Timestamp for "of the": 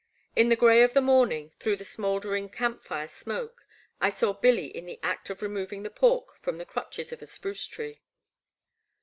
0.81-0.99